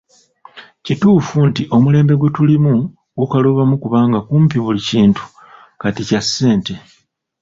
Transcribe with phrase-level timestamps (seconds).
[0.85, 2.75] Kituufu nti omulembe gwe tulimu
[3.19, 5.23] gukalubamu kubanga kumpi buli kintu
[5.81, 6.73] kati kya ssente.